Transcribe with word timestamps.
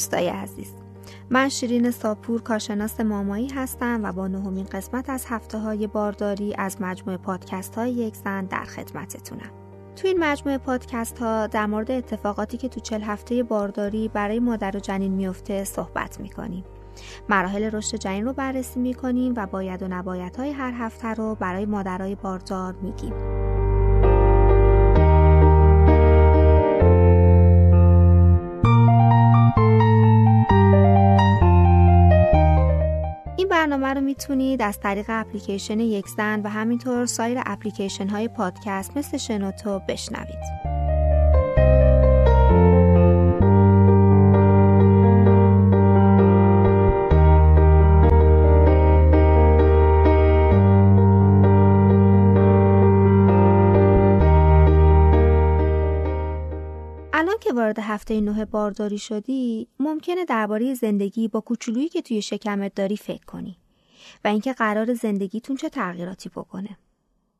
دوستای 0.00 0.28
عزیز. 0.28 0.72
من 1.30 1.48
شیرین 1.48 1.90
ساپور 1.90 2.42
کارشناس 2.42 3.00
مامایی 3.00 3.48
هستم 3.48 4.00
و 4.04 4.12
با 4.12 4.28
نهمین 4.28 4.64
قسمت 4.64 5.10
از 5.10 5.26
هفته 5.28 5.58
های 5.58 5.86
بارداری 5.86 6.54
از 6.58 6.76
مجموعه 6.80 7.16
پادکست 7.16 7.74
های 7.74 7.90
یک 7.92 8.16
زن 8.16 8.44
در 8.44 8.64
خدمتتونم. 8.64 9.50
تو 9.96 10.08
این 10.08 10.18
مجموعه 10.24 10.58
پادکست 10.58 11.18
ها 11.18 11.46
در 11.46 11.66
مورد 11.66 11.90
اتفاقاتی 11.90 12.56
که 12.56 12.68
تو 12.68 12.80
چل 12.80 13.02
هفته 13.02 13.42
بارداری 13.42 14.08
برای 14.08 14.40
مادر 14.40 14.76
و 14.76 14.80
جنین 14.80 15.12
میفته 15.12 15.64
صحبت 15.64 16.20
می‌کنیم. 16.20 16.64
مراحل 17.28 17.62
رشد 17.62 17.96
جنین 17.96 18.24
رو 18.24 18.32
بررسی 18.32 18.80
می‌کنیم 18.80 19.34
و 19.36 19.46
باید 19.46 19.82
و 19.82 19.88
نباید 19.88 20.36
های 20.36 20.50
هر 20.50 20.72
هفته 20.72 21.08
رو 21.08 21.34
برای 21.34 21.66
مادرای 21.66 22.14
باردار 22.14 22.72
میگیم. 22.72 23.14
برنامه 33.90 34.00
رو 34.00 34.06
می‌تونید 34.06 34.62
از 34.62 34.80
طریق 34.80 35.06
اپلیکیشن 35.08 35.80
یک 35.80 36.08
زن 36.08 36.40
و 36.40 36.48
همینطور 36.48 37.06
سایر 37.06 37.38
اپلیکیشن 37.46 38.08
های 38.08 38.28
پادکست 38.28 38.96
مثل 38.96 39.16
شنوتو 39.16 39.80
بشنوید. 39.88 40.70
وارد 57.56 57.78
هفته 57.78 58.20
نه 58.20 58.44
بارداری 58.44 58.98
شدی 58.98 59.68
ممکنه 59.78 60.24
درباره 60.24 60.74
زندگی 60.74 61.28
با 61.28 61.40
کوچولویی 61.40 61.88
که 61.88 62.02
توی 62.02 62.22
شکمت 62.22 62.74
داری 62.74 62.96
فکر 62.96 63.24
کنی 63.24 63.56
و 64.24 64.28
اینکه 64.28 64.52
قرار 64.52 64.94
زندگیتون 64.94 65.56
چه 65.56 65.68
تغییراتی 65.68 66.28
بکنه. 66.28 66.78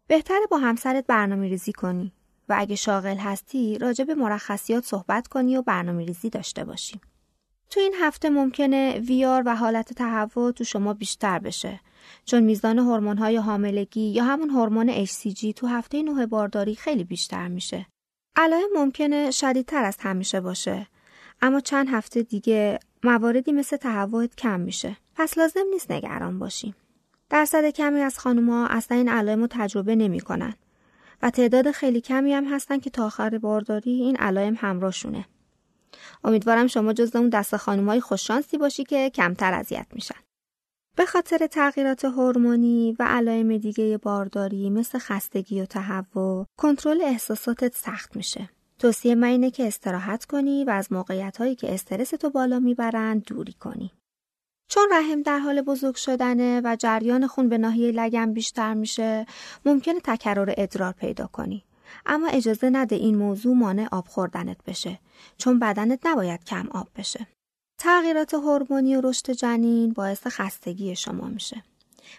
بهتره 0.07 0.47
با 0.51 0.59
همسرت 0.59 1.07
برنامه 1.07 1.49
ریزی 1.49 1.73
کنی 1.73 2.13
و 2.49 2.55
اگه 2.59 2.77
شاغل 2.77 3.17
هستی 3.17 3.79
راجع 3.79 4.05
به 4.05 4.15
مرخصیات 4.15 4.85
صحبت 4.85 5.29
کنی 5.29 5.57
و 5.57 5.63
برنامه 5.63 6.05
ریزی 6.05 6.31
داشته 6.31 6.65
باشی. 6.65 7.01
تو 7.71 7.81
این 7.81 7.95
هفته 8.01 8.31
ممکنه 8.31 8.99
ویار 8.99 9.43
و 9.47 9.57
حالت 9.57 9.93
تهوع 9.93 10.53
تو 10.53 10.65
شما 10.65 10.95
بیشتر 10.95 11.39
بشه 11.39 11.81
چون 12.25 12.43
میزان 12.43 12.79
های 13.19 13.37
حاملگی 13.37 14.01
یا 14.01 14.25
همون 14.25 14.51
هورمون 14.51 15.05
HCG 15.05 15.55
تو 15.57 15.67
هفته 15.67 16.03
نه 16.03 16.27
بارداری 16.27 16.75
خیلی 16.75 17.05
بیشتر 17.05 17.49
میشه. 17.49 17.87
علائم 18.37 18.69
ممکنه 18.75 19.31
شدیدتر 19.31 19.85
از 19.85 19.97
همیشه 20.01 20.41
باشه 20.41 20.87
اما 21.43 21.61
چند 21.61 21.89
هفته 21.91 22.23
دیگه 22.23 22.79
مواردی 23.05 23.53
مثل 23.53 23.77
تهوعت 23.77 24.37
کم 24.37 24.61
میشه. 24.61 24.97
پس 25.15 25.39
لازم 25.39 25.65
نیست 25.71 25.91
نگران 25.91 26.39
باشیم. 26.39 26.75
درصد 27.31 27.71
کمی 27.71 28.01
از 28.01 28.19
خانوما 28.19 28.67
اصلا 28.67 28.97
این 28.97 29.09
علائم 29.09 29.41
رو 29.41 29.47
تجربه 29.51 29.97
نمی‌کنن. 29.97 30.55
و 31.23 31.31
تعداد 31.31 31.71
خیلی 31.71 32.01
کمی 32.01 32.33
هم 32.33 32.45
هستن 32.45 32.79
که 32.79 32.91
تا 32.91 33.07
آخر 33.07 33.39
بارداری 33.39 33.91
این 33.91 34.17
علائم 34.17 34.57
همراهشونه. 34.59 35.25
امیدوارم 36.25 36.67
شما 36.67 36.93
جز 36.93 37.17
اون 37.17 37.29
دست 37.29 37.57
خانمهای 37.57 38.01
خوششانسی 38.01 38.59
باشی 38.59 38.85
که 38.85 39.11
کمتر 39.11 39.55
اذیت 39.55 39.87
میشن. 39.93 40.21
به 40.97 41.07
خاطر 41.07 41.47
تغییرات 41.47 42.05
هورمونی 42.05 42.97
و 42.99 43.05
علائم 43.09 43.59
دیگه 43.59 43.99
بارداری 43.99 44.71
مثل 44.71 44.99
خستگی 44.99 45.61
و 45.61 45.67
تهوع 45.67 46.47
کنترل 46.59 47.01
احساساتت 47.03 47.75
سخت 47.75 48.17
میشه. 48.17 48.49
توصیه 48.81 49.15
من 49.15 49.29
اینه 49.29 49.51
که 49.51 49.67
استراحت 49.67 50.25
کنی 50.25 50.65
و 50.65 50.71
از 50.71 50.93
موقعیت 50.93 51.37
هایی 51.37 51.55
که 51.55 51.75
استرس 51.75 52.11
تو 52.11 52.31
بالا 52.31 52.59
می‌برن 52.59 53.19
دوری 53.19 53.53
کنی 53.53 53.93
چون 54.69 54.89
رحم 54.93 55.23
در 55.23 55.39
حال 55.39 55.63
بزرگ 55.63 55.95
شدنه 55.95 56.61
و 56.65 56.77
جریان 56.77 57.27
خون 57.27 57.49
به 57.49 57.59
ناحیه 57.59 57.93
لگم 57.93 58.33
بیشتر 58.33 58.75
میشه 58.75 59.27
ممکنه 59.65 60.01
تکرار 60.05 60.55
ادرار 60.57 60.93
پیدا 60.93 61.27
کنی 61.27 61.65
اما 62.07 62.29
اجازه 62.29 62.71
نده 62.71 62.97
این 62.97 63.17
موضوع 63.17 63.57
مانع 63.57 63.89
آب 63.93 64.07
خوردنت 64.09 64.65
بشه 64.67 64.99
چون 65.37 65.59
بدنت 65.59 66.07
نباید 66.07 66.45
کم 66.45 66.69
آب 66.71 66.89
بشه 66.97 67.27
تغییرات 67.79 68.35
هورمونی 68.35 68.97
و 68.97 69.01
رشد 69.01 69.31
جنین 69.31 69.93
باعث 69.93 70.27
خستگی 70.27 70.97
شما 70.97 71.27
میشه. 71.27 71.65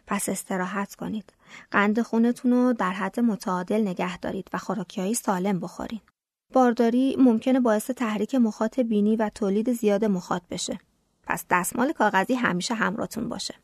پس 0.08 0.30
استراحت 0.30 0.96
کنید. 0.96 1.34
قند 1.72 2.02
خونتون 2.02 2.52
رو 2.52 2.74
در 2.74 2.92
حد 2.92 3.20
متعادل 3.20 3.82
نگه 3.82 4.18
دارید 4.18 4.48
و 4.54 4.58
خوراکی 4.58 5.14
سالم 5.14 5.60
بخورین. 5.60 6.02
بارداری 6.54 7.16
ممکنه 7.20 7.60
باعث 7.60 7.92
تحریک 7.92 8.36
مخاط 8.36 8.80
بینی 8.80 9.16
و 9.16 9.30
تولید 9.36 9.74
زیاد 9.74 10.06
مخاط 10.06 10.42
بشه. 10.52 10.80
پس 11.24 11.46
دستمال 11.50 11.92
کاغذی 11.92 12.34
همیشه 12.34 12.74
همراهتون 12.74 13.30
باشه. 13.30 13.56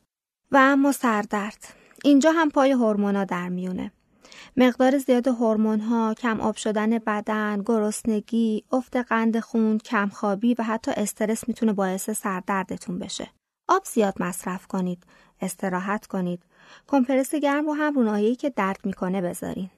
و 0.51 0.57
اما 0.57 0.91
سردرد. 0.91 1.73
اینجا 2.03 2.31
هم 2.31 2.49
پای 2.49 2.71
هورمونا 2.71 3.23
در 3.23 3.49
میونه. 3.49 3.91
مقدار 4.57 4.97
زیاد 4.97 5.27
هورمون 5.27 5.79
ها، 5.79 6.13
کم 6.13 6.41
آب 6.41 6.55
شدن 6.55 6.97
بدن، 6.97 7.63
گرسنگی، 7.65 8.63
افت 8.71 8.97
قند 8.97 9.39
خون، 9.39 9.77
کمخوابی 9.77 10.55
و 10.59 10.63
حتی 10.63 10.91
استرس 10.91 11.47
می‌تونه 11.47 11.73
باعث 11.73 12.09
سردردتون 12.09 12.99
بشه. 12.99 13.29
آب 13.67 13.83
زیاد 13.85 14.21
مصرف 14.21 14.67
کنید، 14.67 15.03
استراحت 15.41 16.07
کنید. 16.07 16.43
کمپرس 16.87 17.35
گرم 17.35 17.65
رو 17.65 17.73
هم 17.73 17.93
رو 17.93 18.33
که 18.33 18.49
درد 18.49 18.79
می‌کنه 18.83 19.21
بذارین. 19.21 19.69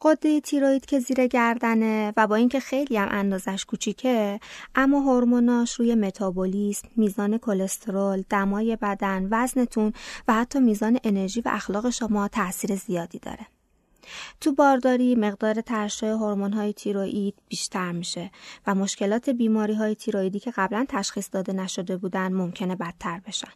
قده 0.00 0.40
تیروید 0.40 0.86
که 0.86 1.00
زیر 1.00 1.26
گردنه 1.26 2.12
و 2.16 2.26
با 2.26 2.34
اینکه 2.34 2.60
خیلی 2.60 2.96
هم 2.96 3.08
اندازش 3.10 3.64
کوچیکه 3.64 4.40
اما 4.74 5.00
هورموناش 5.00 5.74
روی 5.74 5.94
متابولیسم، 5.94 6.88
میزان 6.96 7.38
کلسترول، 7.38 8.24
دمای 8.30 8.76
بدن، 8.76 9.28
وزنتون 9.30 9.92
و 10.28 10.34
حتی 10.34 10.60
میزان 10.60 10.98
انرژی 11.04 11.40
و 11.40 11.48
اخلاق 11.52 11.90
شما 11.90 12.28
تاثیر 12.28 12.76
زیادی 12.76 13.18
داره. 13.18 13.46
تو 14.40 14.52
بارداری 14.52 15.14
مقدار 15.14 15.60
ترشح 15.60 16.06
هورمون 16.06 16.52
های 16.52 16.72
تیروئید 16.72 17.34
بیشتر 17.48 17.92
میشه 17.92 18.30
و 18.66 18.74
مشکلات 18.74 19.30
بیماری 19.30 19.74
های 19.74 19.94
تیروئیدی 19.94 20.40
که 20.40 20.50
قبلا 20.56 20.86
تشخیص 20.88 21.28
داده 21.32 21.52
نشده 21.52 21.96
بودن 21.96 22.32
ممکنه 22.32 22.76
بدتر 22.76 23.20
بشن. 23.26 23.52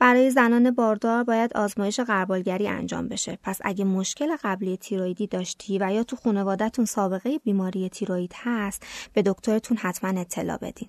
برای 0.00 0.30
زنان 0.30 0.70
باردار 0.70 1.24
باید 1.24 1.56
آزمایش 1.56 2.00
قربالگری 2.00 2.68
انجام 2.68 3.08
بشه. 3.08 3.38
پس 3.42 3.60
اگه 3.64 3.84
مشکل 3.84 4.36
قبلی 4.42 4.76
تیروئیدی 4.76 5.26
داشتی 5.26 5.78
و 5.78 5.92
یا 5.92 6.04
تو 6.04 6.16
خانوادهتون 6.16 6.84
سابقه 6.84 7.38
بیماری 7.38 7.88
تیروئید 7.88 8.32
هست، 8.36 8.86
به 9.12 9.22
دکترتون 9.22 9.76
حتما 9.76 10.20
اطلاع 10.20 10.56
بدین. 10.56 10.88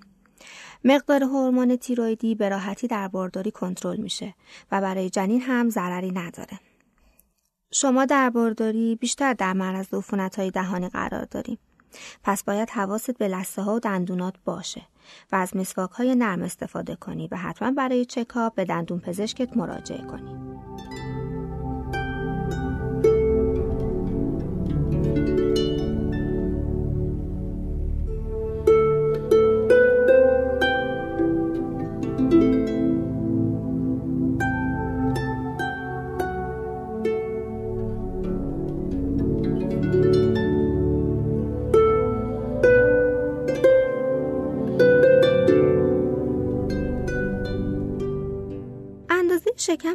مقدار 0.83 1.23
هورمون 1.23 1.75
تیروئیدی 1.75 2.35
به 2.35 2.49
راحتی 2.49 2.87
در 2.87 3.07
بارداری 3.07 3.51
کنترل 3.51 3.97
میشه 3.97 4.33
و 4.71 4.81
برای 4.81 5.09
جنین 5.09 5.41
هم 5.41 5.69
ضرری 5.69 6.11
نداره. 6.11 6.59
شما 7.73 8.05
در 8.05 8.29
بارداری 8.29 8.95
بیشتر 8.95 9.33
در 9.33 9.53
معرض 9.53 9.93
عفونت 9.93 10.39
های 10.39 10.51
دهانی 10.51 10.89
قرار 10.89 11.25
داریم. 11.25 11.57
پس 12.23 12.43
باید 12.43 12.69
حواست 12.69 13.17
به 13.17 13.27
لسه 13.27 13.61
ها 13.61 13.75
و 13.75 13.79
دندونات 13.79 14.33
باشه 14.45 14.81
و 15.31 15.35
از 15.35 15.55
مسواک 15.55 15.91
های 15.91 16.15
نرم 16.15 16.41
استفاده 16.41 16.95
کنی 16.95 17.27
و 17.31 17.35
حتما 17.35 17.71
برای 17.71 18.05
چکاپ 18.05 18.55
به 18.55 18.65
دندون 18.65 18.99
پزشکت 18.99 19.57
مراجعه 19.57 20.01
کنی. 20.01 20.50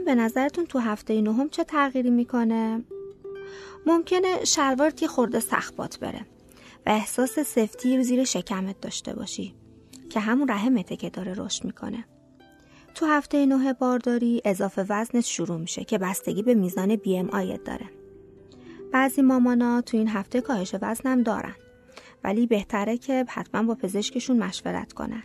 به 0.07 0.15
نظرتون 0.15 0.67
تو 0.67 0.79
هفته 0.79 1.21
نهم 1.21 1.49
چه 1.49 1.65
تغییری 1.65 2.11
می‌کنه؟ 2.11 2.85
ممکنه 3.87 4.45
شلوارت 4.45 5.03
یه 5.03 5.09
خورده 5.09 5.41
سخبات 5.41 5.99
بره 5.99 6.21
و 6.87 6.91
احساس 6.91 7.39
سفتی 7.39 7.97
رو 7.97 8.03
زیر 8.03 8.25
شکمت 8.25 8.81
داشته 8.81 9.15
باشی 9.15 9.55
که 10.11 10.21
همون 10.21 10.49
رحمته 10.49 10.97
که 10.97 11.11
داره 11.11 11.35
رشد 11.37 11.65
می‌کنه. 11.65 12.05
تو 12.95 13.07
هفته 13.07 13.47
نه 13.47 13.73
بارداری 13.73 14.43
اضافه 14.45 14.87
وزنت 14.89 15.25
شروع 15.25 15.59
میشه 15.59 15.85
که 15.85 15.99
بستگی 15.99 16.43
به 16.43 16.55
میزان 16.55 16.97
بی 16.97 17.17
ام 17.17 17.31
آیت 17.31 17.65
داره. 17.65 17.91
بعضی 18.93 19.23
مامانا 19.23 19.81
تو 19.81 19.97
این 19.97 20.09
هفته 20.09 20.41
کاهش 20.41 20.75
وزنم 20.83 21.23
دارن 21.23 21.55
ولی 22.25 22.47
بهتره 22.47 22.99
که 22.99 23.25
حتما 23.29 23.63
با 23.63 23.75
پزشکشون 23.75 24.39
مشورت 24.39 24.93
کنن. 24.93 25.23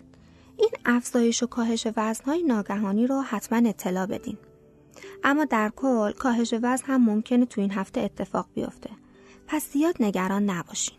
این 0.57 0.69
افزایش 0.85 1.43
و 1.43 1.47
کاهش 1.47 1.87
وزنهای 1.97 2.43
ناگهانی 2.43 3.07
رو 3.07 3.21
حتما 3.21 3.69
اطلاع 3.69 4.05
بدین. 4.05 4.37
اما 5.23 5.45
در 5.45 5.71
کل 5.75 6.11
کاهش 6.11 6.53
وزن 6.63 6.85
هم 6.85 7.05
ممکنه 7.05 7.45
تو 7.45 7.61
این 7.61 7.71
هفته 7.71 8.01
اتفاق 8.01 8.47
بیفته. 8.53 8.89
پس 9.47 9.71
زیاد 9.71 9.95
نگران 9.99 10.49
نباشین. 10.49 10.97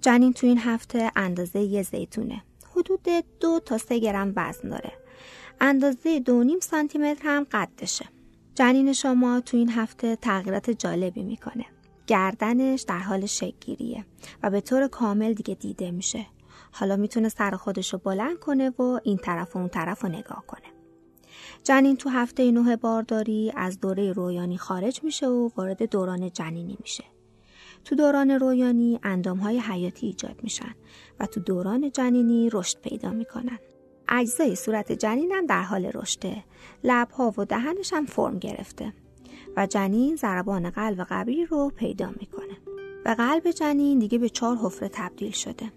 جنین 0.00 0.32
تو 0.32 0.46
این 0.46 0.58
هفته 0.58 1.12
اندازه 1.16 1.60
یه 1.60 1.82
زیتونه. 1.82 2.42
حدود 2.76 3.08
دو 3.40 3.60
تا 3.60 3.78
سه 3.78 3.98
گرم 3.98 4.32
وزن 4.36 4.68
داره 4.68 4.92
اندازه 5.60 6.20
دو 6.20 6.44
نیم 6.44 6.60
سانتی 6.60 6.98
متر 6.98 7.22
هم 7.24 7.46
قدشه 7.52 8.04
جنین 8.54 8.92
شما 8.92 9.40
تو 9.40 9.56
این 9.56 9.70
هفته 9.70 10.16
تغییرات 10.16 10.70
جالبی 10.70 11.22
می‌کنه 11.22 11.66
گردنش 12.06 12.82
در 12.82 12.98
حال 12.98 13.26
شکگیریه 13.26 14.04
و 14.42 14.50
به 14.50 14.60
طور 14.60 14.88
کامل 14.88 15.32
دیگه 15.32 15.54
دیده 15.54 15.90
میشه 15.90 16.26
حالا 16.72 16.96
می‌تونه 16.96 17.28
سر 17.28 17.50
خودش 17.50 17.92
رو 17.92 17.98
بلند 17.98 18.38
کنه 18.38 18.70
و 18.70 19.00
این 19.04 19.16
طرف 19.18 19.56
و 19.56 19.58
اون 19.58 19.68
طرف 19.68 20.02
رو 20.02 20.08
نگاه 20.08 20.44
کنه 20.46 20.71
جنین 21.64 21.96
تو 21.96 22.08
هفته 22.08 22.50
نوه 22.50 22.76
بارداری 22.76 23.52
از 23.56 23.80
دوره 23.80 24.12
رویانی 24.12 24.58
خارج 24.58 25.04
میشه 25.04 25.26
و 25.26 25.50
وارد 25.56 25.90
دوران 25.90 26.30
جنینی 26.30 26.76
میشه. 26.80 27.04
تو 27.84 27.94
دوران 27.94 28.30
رویانی 28.30 29.00
اندام 29.02 29.38
های 29.38 29.58
حیاتی 29.58 30.06
ایجاد 30.06 30.40
میشن 30.42 30.74
و 31.20 31.26
تو 31.26 31.40
دوران 31.40 31.90
جنینی 31.90 32.50
رشد 32.52 32.80
پیدا 32.80 33.10
می‌کنن. 33.10 33.58
اجزای 34.08 34.56
صورت 34.56 34.92
جنین 34.92 35.32
هم 35.32 35.46
در 35.46 35.62
حال 35.62 35.84
رشده. 35.94 36.44
لبها 36.84 37.34
و 37.38 37.44
دهنش 37.44 37.92
هم 37.92 38.06
فرم 38.06 38.38
گرفته 38.38 38.92
و 39.56 39.66
جنین 39.66 40.16
ضربان 40.16 40.70
قلب 40.70 41.06
قبری 41.10 41.46
رو 41.46 41.70
پیدا 41.76 42.10
می‌کنه. 42.20 42.56
و 43.04 43.14
قلب 43.18 43.50
جنین 43.50 43.98
دیگه 43.98 44.18
به 44.18 44.28
چهار 44.28 44.56
حفره 44.56 44.88
تبدیل 44.92 45.30
شده. 45.30 45.72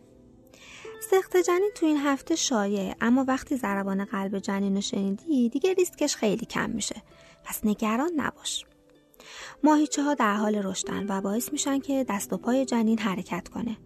سخت 1.11 1.37
جنین 1.37 1.71
تو 1.75 1.85
این 1.85 1.97
هفته 1.97 2.35
شایع 2.35 2.93
اما 3.01 3.25
وقتی 3.27 3.57
ضربان 3.57 4.05
قلب 4.05 4.39
جنین 4.39 4.75
رو 4.75 4.81
شنیدی 4.81 5.49
دیگه 5.49 5.73
ریسکش 5.73 6.15
خیلی 6.15 6.45
کم 6.45 6.69
میشه. 6.69 6.95
پس 7.43 7.65
نگران 7.65 8.11
نباش. 8.15 8.65
ماهیچه 9.63 10.03
ها 10.03 10.13
در 10.13 10.35
حال 10.35 10.55
رشدن 10.55 11.05
و 11.09 11.21
باعث 11.21 11.51
میشن 11.51 11.79
که 11.79 12.05
دست 12.09 12.33
و 12.33 12.37
پای 12.37 12.65
جنین 12.65 12.99
حرکت 12.99 13.47
کنه. 13.47 13.77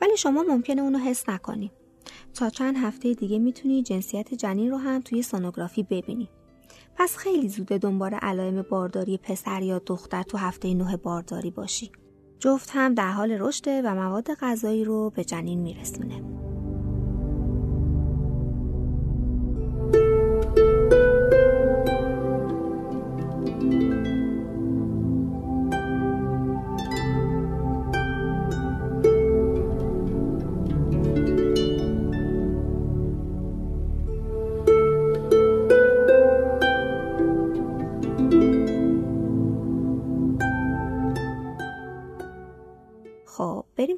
ولی 0.00 0.16
شما 0.16 0.42
ممکنه 0.42 0.82
اونو 0.82 0.98
حس 0.98 1.28
نکنی. 1.28 1.72
تا 2.34 2.50
چند 2.50 2.76
هفته 2.76 3.14
دیگه 3.14 3.38
می‌تونی 3.38 3.82
جنسیت 3.82 4.34
جنین 4.34 4.70
رو 4.70 4.76
هم 4.76 5.00
توی 5.00 5.22
سونوگرافی 5.22 5.82
ببینی. 5.82 6.28
پس 6.96 7.16
خیلی 7.16 7.48
زوده 7.48 7.78
دنبال 7.78 8.14
علائم 8.14 8.62
بارداری 8.62 9.18
پسر 9.18 9.62
یا 9.62 9.78
دختر 9.86 10.22
تو 10.22 10.38
هفته 10.38 10.74
نه 10.74 10.96
بارداری 10.96 11.50
باشی. 11.50 11.92
جفت 12.38 12.70
هم 12.72 12.94
در 12.94 13.10
حال 13.10 13.30
رشده 13.30 13.82
و 13.82 13.94
مواد 13.94 14.34
غذایی 14.34 14.84
رو 14.84 15.10
به 15.10 15.24
جنین 15.24 15.60
میرسونه. 15.60 16.41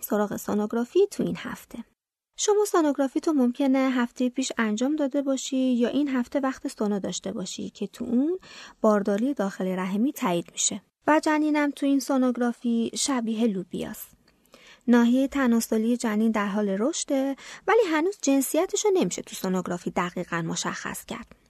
سراغ 0.05 0.37
سونوگرافی 0.37 1.07
تو 1.11 1.23
این 1.23 1.37
هفته. 1.39 1.85
شما 2.39 2.65
سونوگرافی 2.65 3.21
تو 3.21 3.33
ممکنه 3.33 3.79
هفته 3.79 4.29
پیش 4.29 4.53
انجام 4.59 4.97
داده 4.97 5.23
باشی 5.23 5.57
یا 5.57 5.89
این 5.89 6.09
هفته 6.09 6.41
وقت 6.41 6.69
سونو 6.69 7.01
داشته 7.01 7.33
باشی 7.33 7.71
که 7.71 7.87
تو 7.87 8.05
اون 8.05 8.39
بارداری 8.81 9.35
داخل 9.35 9.67
رحمی 9.67 10.13
تایید 10.13 10.49
میشه. 10.53 10.83
و 11.07 11.21
جنینم 11.21 11.71
تو 11.71 11.87
این 11.87 12.01
سونوگرافی 12.01 12.91
شبیه 12.95 13.47
لوبیاست. 13.47 14.09
ناحیه 14.89 15.29
تناسلی 15.29 15.97
جنین 15.97 16.31
در 16.31 16.47
حال 16.47 16.69
رشده 16.69 17.37
ولی 17.67 17.81
هنوز 17.91 18.19
جنسیتش 18.23 18.87
نمیشه 18.95 19.23
تو 19.23 19.35
سونوگرافی 19.35 19.91
دقیقا 19.91 20.43
مشخص 20.43 21.05
کرد. 21.05 21.44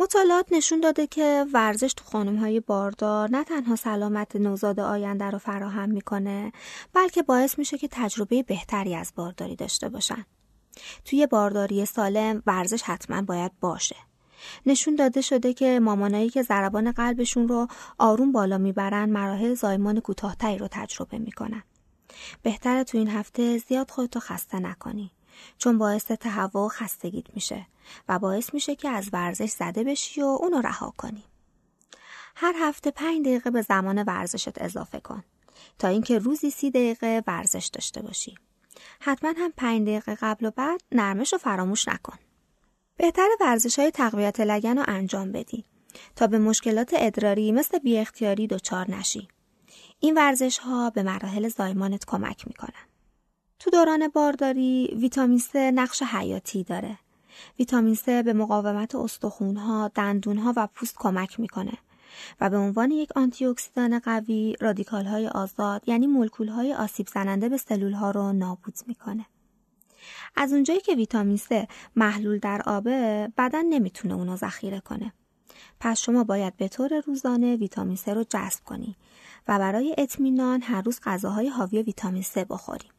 مطالعات 0.00 0.46
نشون 0.50 0.80
داده 0.80 1.06
که 1.06 1.46
ورزش 1.52 1.92
تو 1.94 2.04
خانم 2.04 2.36
های 2.36 2.60
باردار 2.60 3.30
نه 3.30 3.44
تنها 3.44 3.76
سلامت 3.76 4.36
نوزاد 4.36 4.80
آینده 4.80 5.24
رو 5.24 5.38
فراهم 5.38 5.90
می‌کنه 5.90 6.52
بلکه 6.92 7.22
باعث 7.22 7.58
میشه 7.58 7.78
که 7.78 7.88
تجربه 7.90 8.42
بهتری 8.42 8.94
از 8.94 9.12
بارداری 9.16 9.56
داشته 9.56 9.88
باشن. 9.88 10.26
توی 11.04 11.26
بارداری 11.26 11.84
سالم 11.86 12.42
ورزش 12.46 12.82
حتما 12.82 13.22
باید 13.22 13.52
باشه. 13.60 13.96
نشون 14.66 14.94
داده 14.96 15.20
شده 15.20 15.54
که 15.54 15.80
مامانایی 15.80 16.30
که 16.30 16.42
ضربان 16.42 16.92
قلبشون 16.92 17.48
رو 17.48 17.68
آروم 17.98 18.32
بالا 18.32 18.58
می‌برن 18.58 19.10
مراحل 19.10 19.54
زایمان 19.54 20.00
کوتاهتری 20.00 20.58
رو 20.58 20.68
تجربه 20.70 21.18
می‌کنن. 21.18 21.62
بهتره 22.42 22.84
تو 22.84 22.98
این 22.98 23.08
هفته 23.08 23.58
زیاد 23.58 23.90
خودتو 23.90 24.20
خسته 24.20 24.58
نکنی. 24.58 25.10
چون 25.58 25.78
باعث 25.78 26.06
تهوع 26.06 26.64
و 26.64 26.68
خستگیت 26.68 27.34
میشه 27.34 27.66
و 28.08 28.18
باعث 28.18 28.54
میشه 28.54 28.74
که 28.76 28.88
از 28.88 29.10
ورزش 29.12 29.50
زده 29.50 29.84
بشی 29.84 30.22
و 30.22 30.38
اونو 30.40 30.60
رها 30.60 30.94
کنی. 30.96 31.24
هر 32.36 32.54
هفته 32.60 32.90
پنج 32.90 33.20
دقیقه 33.20 33.50
به 33.50 33.62
زمان 33.62 34.02
ورزشت 34.02 34.62
اضافه 34.62 35.00
کن 35.00 35.24
تا 35.78 35.88
اینکه 35.88 36.18
روزی 36.18 36.50
سی 36.50 36.70
دقیقه 36.70 37.22
ورزش 37.26 37.70
داشته 37.72 38.02
باشی. 38.02 38.34
حتما 39.00 39.34
هم 39.38 39.52
پنج 39.56 39.82
دقیقه 39.82 40.14
قبل 40.14 40.46
و 40.46 40.50
بعد 40.50 40.82
نرمش 40.92 41.32
رو 41.32 41.38
فراموش 41.38 41.88
نکن. 41.88 42.18
بهتر 42.96 43.28
ورزش 43.40 43.78
های 43.78 43.90
تقویت 43.90 44.40
لگن 44.40 44.78
رو 44.78 44.84
انجام 44.88 45.32
بدی 45.32 45.64
تا 46.16 46.26
به 46.26 46.38
مشکلات 46.38 46.90
ادراری 46.96 47.52
مثل 47.52 47.78
بی 47.78 47.98
اختیاری 47.98 48.46
دچار 48.46 48.90
نشی. 48.90 49.28
این 50.00 50.18
ورزش 50.18 50.58
ها 50.58 50.90
به 50.90 51.02
مراحل 51.02 51.48
زایمانت 51.48 52.04
کمک 52.04 52.46
می‌کنن. 52.46 52.87
تو 53.58 53.70
دوران 53.70 54.08
بارداری 54.08 54.96
ویتامین 55.00 55.38
C 55.38 55.56
نقش 55.56 56.02
حیاتی 56.02 56.64
داره. 56.64 56.98
ویتامین 57.58 57.94
C 57.94 58.04
به 58.04 58.32
مقاومت 58.32 58.94
استخونها، 58.94 59.90
دندونها 59.94 60.52
و 60.56 60.68
پوست 60.74 60.96
کمک 60.98 61.40
می‌کنه 61.40 61.72
و 62.40 62.50
به 62.50 62.56
عنوان 62.56 62.90
یک 62.90 63.16
آنتی 63.16 63.44
اکسیدان 63.44 63.98
قوی 63.98 64.56
رادیکال 64.60 65.04
های 65.04 65.28
آزاد 65.28 65.82
یعنی 65.86 66.06
مولکول 66.06 66.48
های 66.48 66.74
آسیب 66.74 67.08
زننده 67.08 67.48
به 67.48 67.56
سلول 67.56 67.92
ها 67.92 68.10
رو 68.10 68.32
نابود 68.32 68.74
می‌کنه. 68.86 69.26
از 70.36 70.52
اونجایی 70.52 70.80
که 70.80 70.94
ویتامین 70.94 71.36
C 71.36 71.66
محلول 71.96 72.38
در 72.38 72.62
آبه 72.66 73.28
بدن 73.38 73.66
نمی‌تونه 73.66 74.14
اونو 74.14 74.36
ذخیره 74.36 74.80
کنه. 74.80 75.12
پس 75.80 76.00
شما 76.00 76.24
باید 76.24 76.56
به 76.56 76.68
طور 76.68 77.00
روزانه 77.00 77.56
ویتامین 77.56 77.96
C 77.96 78.08
رو 78.08 78.24
جذب 78.28 78.64
کنی 78.64 78.96
و 79.48 79.58
برای 79.58 79.94
اطمینان 79.98 80.62
هر 80.62 80.82
روز 80.82 81.00
غذاهای 81.02 81.48
حاوی 81.48 81.82
ویتامین 81.82 82.22
C 82.22 82.38
بخوریم. 82.38 82.90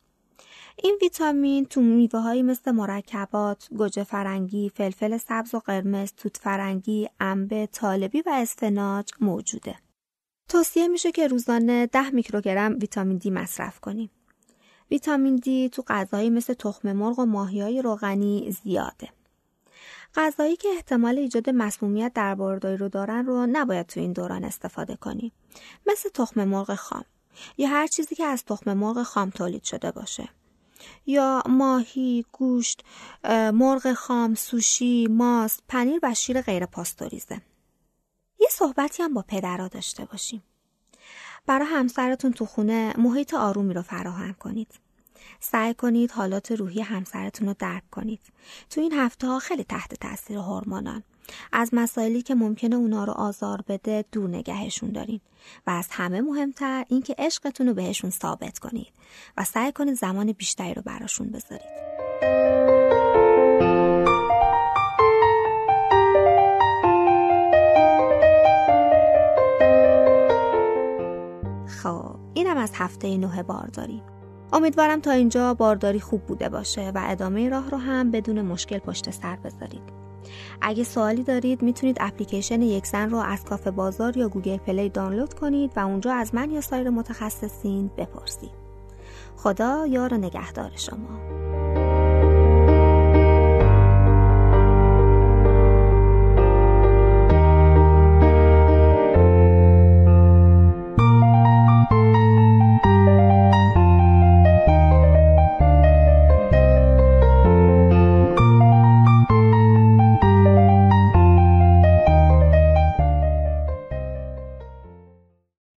این 0.83 0.98
ویتامین 1.01 1.65
تو 1.65 1.81
میوه 1.81 2.19
هایی 2.19 2.43
مثل 2.43 2.71
مرکبات، 2.71 3.67
گوجه 3.77 4.03
فرنگی، 4.03 4.71
فلفل 4.75 5.17
سبز 5.17 5.55
و 5.55 5.59
قرمز، 5.59 6.13
توت 6.17 6.38
فرنگی، 6.38 7.09
انبه، 7.19 7.65
طالبی 7.71 8.21
و 8.21 8.29
اسفناج 8.33 9.12
موجوده. 9.21 9.75
توصیه 10.50 10.88
میشه 10.88 11.12
که 11.12 11.27
روزانه 11.27 11.86
10 11.88 12.09
میکروگرم 12.09 12.77
ویتامین 12.79 13.17
دی 13.17 13.29
مصرف 13.29 13.79
کنیم. 13.79 14.09
ویتامین 14.91 15.36
دی 15.36 15.69
تو 15.69 15.83
غذایی 15.88 16.29
مثل 16.29 16.53
تخم 16.53 16.93
مرغ 16.93 17.19
و 17.19 17.25
ماهی 17.25 17.81
روغنی 17.81 18.51
زیاده. 18.63 19.09
غذایی 20.15 20.55
که 20.55 20.67
احتمال 20.75 21.17
ایجاد 21.17 21.50
مسمومیت 21.50 22.12
در 22.15 22.36
بارداری 22.36 22.77
رو 22.77 22.89
دارن 22.89 23.25
رو 23.25 23.48
نباید 23.51 23.86
تو 23.86 24.00
این 24.00 24.13
دوران 24.13 24.43
استفاده 24.43 24.95
کنیم. 24.95 25.31
مثل 25.88 26.09
تخم 26.09 26.43
مرغ 26.43 26.75
خام 26.75 27.05
یا 27.57 27.67
هر 27.67 27.88
چیزی 27.88 28.15
که 28.15 28.25
از 28.25 28.45
تخم 28.45 28.74
مرغ 28.74 29.03
خام 29.03 29.29
تولید 29.29 29.63
شده 29.63 29.91
باشه. 29.91 30.29
یا 31.05 31.43
ماهی، 31.50 32.25
گوشت، 32.31 32.83
مرغ 33.53 33.93
خام، 33.93 34.36
سوشی، 34.36 35.07
ماست، 35.07 35.63
پنیر 35.67 36.00
و 36.03 36.13
شیر 36.13 36.41
غیر 36.41 36.65
پاستوریزه. 36.65 37.41
یه 38.39 38.48
صحبتی 38.51 39.03
هم 39.03 39.13
با 39.13 39.25
پدرها 39.27 39.67
داشته 39.67 40.05
باشیم. 40.05 40.43
برای 41.45 41.67
همسرتون 41.67 42.33
تو 42.33 42.45
خونه 42.45 42.93
محیط 42.98 43.33
آرومی 43.33 43.74
رو 43.74 43.81
فراهم 43.81 44.33
کنید. 44.33 44.79
سعی 45.39 45.74
کنید 45.74 46.12
حالات 46.12 46.51
روحی 46.51 46.81
همسرتون 46.81 47.48
رو 47.48 47.55
درک 47.59 47.89
کنید. 47.89 48.21
تو 48.69 48.81
این 48.81 48.93
هفته 48.93 49.27
ها 49.27 49.39
خیلی 49.39 49.63
تحت 49.63 49.93
تاثیر 49.93 50.38
هورمونان. 50.38 51.03
از 51.51 51.69
مسائلی 51.74 52.21
که 52.21 52.36
ممکنه 52.36 52.75
اونا 52.75 53.03
رو 53.03 53.13
آزار 53.13 53.62
بده 53.67 54.05
دور 54.12 54.29
نگهشون 54.29 54.91
دارین. 54.91 55.19
و 55.67 55.71
از 55.71 55.88
همه 55.91 56.21
مهمتر 56.21 56.86
اینکه 56.88 57.15
عشقتون 57.17 57.67
رو 57.67 57.74
بهشون 57.74 58.09
ثابت 58.09 58.59
کنید 58.59 58.93
و 59.38 59.43
سعی 59.43 59.71
کنید 59.71 59.93
زمان 59.93 60.31
بیشتری 60.31 60.74
رو 60.74 60.81
براشون 60.81 61.27
بذارید. 61.27 61.89
خب 71.83 72.15
اینم 72.33 72.57
از 72.57 72.71
هفته 72.74 73.17
نه 73.17 73.43
بارداری 73.43 74.01
امیدوارم 74.53 75.00
تا 75.01 75.12
اینجا 75.12 75.53
بارداری 75.53 76.00
خوب 76.00 76.21
بوده 76.21 76.50
باشه 76.50 76.91
و 76.95 77.01
ادامه 77.05 77.50
راه 77.50 77.69
رو 77.69 77.77
هم 77.77 78.12
بدون 78.12 78.41
مشکل 78.41 78.79
پشت 78.79 79.12
سر 79.12 79.36
بذارید. 79.36 80.08
اگه 80.62 80.83
سوالی 80.83 81.24
دارید 81.24 81.62
می‌تونید 81.62 81.98
اپلیکیشن 82.00 82.62
یک 82.62 82.86
زن 82.86 83.09
رو 83.09 83.17
از 83.17 83.43
کافه 83.43 83.71
بازار 83.71 84.17
یا 84.17 84.29
Google 84.29 84.57
Play 84.57 84.89
دانلود 84.89 85.33
کنید 85.33 85.71
و 85.75 85.79
اونجا 85.79 86.13
از 86.13 86.36
من 86.36 86.51
یا 86.51 86.62
سایر 86.62 86.89
متخصصین 86.89 87.91
بپرسید. 87.98 88.51
خدا 89.38 89.88
یار 89.88 90.13
و 90.13 90.17
نگهدار 90.17 90.71
شما 90.75 91.19